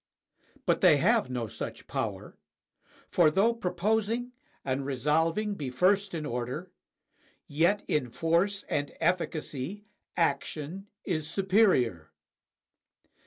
[0.65, 2.35] But they have no such power;
[3.11, 4.31] for though proposing
[4.65, 6.71] and resolving be first in order,
[7.47, 9.85] yet in force and efficacy
[10.17, 12.09] action is superior.